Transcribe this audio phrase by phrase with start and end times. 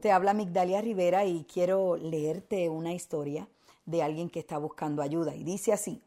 [0.00, 3.48] Te habla Migdalia Rivera y quiero leerte una historia
[3.84, 5.34] de alguien que está buscando ayuda.
[5.34, 6.00] Y dice así,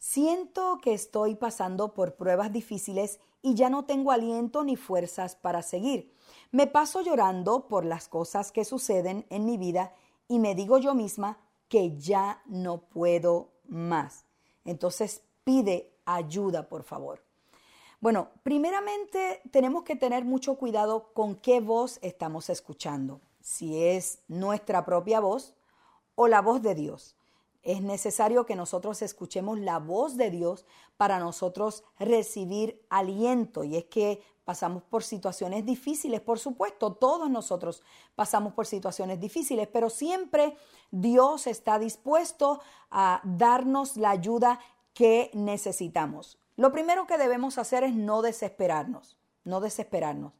[0.00, 5.62] siento que estoy pasando por pruebas difíciles y ya no tengo aliento ni fuerzas para
[5.62, 6.12] seguir.
[6.50, 9.94] Me paso llorando por las cosas que suceden en mi vida
[10.26, 11.38] y me digo yo misma
[11.68, 14.24] que ya no puedo más.
[14.64, 17.25] Entonces pide ayuda, por favor.
[18.00, 24.84] Bueno, primeramente tenemos que tener mucho cuidado con qué voz estamos escuchando, si es nuestra
[24.84, 25.54] propia voz
[26.14, 27.16] o la voz de Dios.
[27.62, 33.64] Es necesario que nosotros escuchemos la voz de Dios para nosotros recibir aliento.
[33.64, 37.82] Y es que pasamos por situaciones difíciles, por supuesto, todos nosotros
[38.14, 40.56] pasamos por situaciones difíciles, pero siempre
[40.92, 42.60] Dios está dispuesto
[42.90, 44.60] a darnos la ayuda
[44.94, 46.38] que necesitamos.
[46.56, 50.32] Lo primero que debemos hacer es no desesperarnos, no desesperarnos.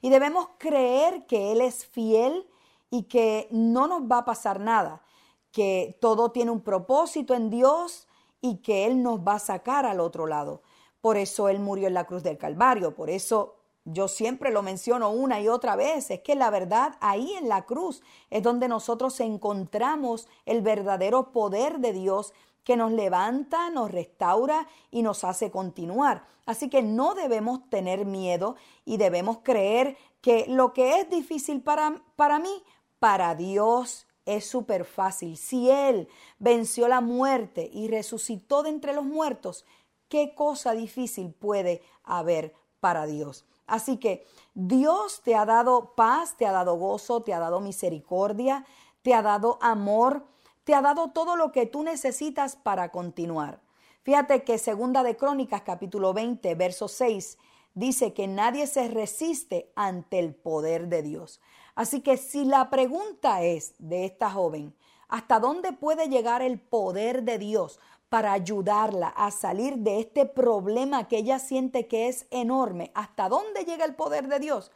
[0.00, 2.46] Y debemos creer que Él es fiel
[2.90, 5.02] y que no nos va a pasar nada,
[5.50, 8.06] que todo tiene un propósito en Dios
[8.40, 10.62] y que Él nos va a sacar al otro lado.
[11.00, 15.10] Por eso Él murió en la cruz del Calvario, por eso yo siempre lo menciono
[15.10, 19.18] una y otra vez, es que la verdad ahí en la cruz es donde nosotros
[19.20, 22.32] encontramos el verdadero poder de Dios
[22.64, 26.26] que nos levanta, nos restaura y nos hace continuar.
[26.46, 32.02] Así que no debemos tener miedo y debemos creer que lo que es difícil para,
[32.16, 32.62] para mí,
[33.00, 35.36] para Dios es súper fácil.
[35.36, 39.64] Si Él venció la muerte y resucitó de entre los muertos,
[40.08, 43.44] ¿qué cosa difícil puede haber para Dios?
[43.66, 48.64] Así que Dios te ha dado paz, te ha dado gozo, te ha dado misericordia,
[49.02, 50.26] te ha dado amor,
[50.64, 53.60] te ha dado todo lo que tú necesitas para continuar.
[54.02, 57.38] Fíjate que segunda de Crónicas capítulo 20, verso 6
[57.74, 61.40] dice que nadie se resiste ante el poder de Dios.
[61.74, 64.74] Así que si la pregunta es de esta joven,
[65.08, 67.80] ¿hasta dónde puede llegar el poder de Dios
[68.12, 72.90] para ayudarla a salir de este problema que ella siente que es enorme?
[72.94, 74.70] ¿Hasta dónde llega el poder de Dios?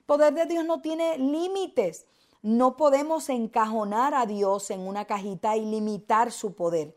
[0.00, 2.06] El poder de Dios no tiene límites.
[2.42, 6.96] No podemos encajonar a Dios en una cajita y limitar su poder.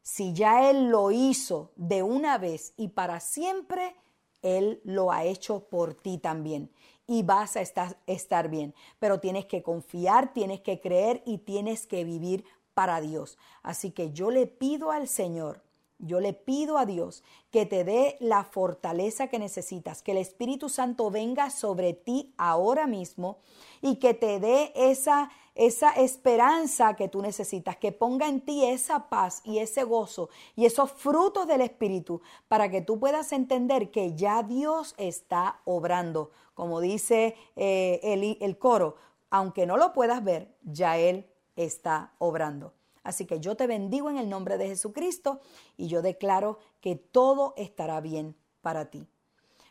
[0.00, 3.96] Si ya Él lo hizo de una vez y para siempre,
[4.42, 6.70] Él lo ha hecho por ti también.
[7.08, 8.76] Y vas a estar, estar bien.
[9.00, 13.38] Pero tienes que confiar, tienes que creer y tienes que vivir para Dios.
[13.62, 15.62] Así que yo le pido al Señor
[16.02, 17.22] yo le pido a Dios
[17.52, 22.88] que te dé la fortaleza que necesitas, que el Espíritu Santo venga sobre ti ahora
[22.88, 23.38] mismo
[23.80, 29.08] y que te dé esa, esa esperanza que tú necesitas, que ponga en ti esa
[29.08, 34.16] paz y ese gozo y esos frutos del Espíritu para que tú puedas entender que
[34.16, 36.32] ya Dios está obrando.
[36.54, 38.96] Como dice eh, el, el coro,
[39.30, 42.74] aunque no lo puedas ver, ya Él está obrando.
[43.02, 45.40] Así que yo te bendigo en el nombre de Jesucristo
[45.76, 49.08] y yo declaro que todo estará bien para ti.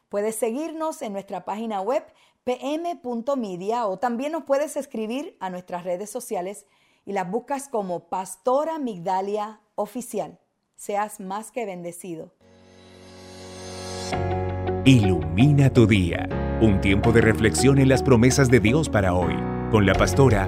[0.09, 2.03] Puedes seguirnos en nuestra página web
[2.43, 6.65] pm.media o también nos puedes escribir a nuestras redes sociales
[7.05, 10.39] y las buscas como Pastora Migdalia Oficial.
[10.75, 12.33] Seas más que bendecido.
[14.83, 16.27] Ilumina tu día.
[16.59, 19.35] Un tiempo de reflexión en las promesas de Dios para hoy
[19.71, 20.47] con la pastora